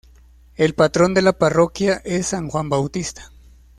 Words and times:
El 0.55 0.73
patrón 0.73 1.13
de 1.13 1.21
la 1.21 1.31
parroquia 1.33 2.01
es 2.03 2.25
San 2.25 2.49
Juan 2.49 2.69
Bautista. 2.69 3.29